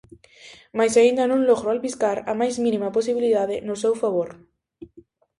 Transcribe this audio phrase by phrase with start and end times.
[0.77, 4.29] Mais aínda non logro albiscar a máis mínima posibilidade no seu favor.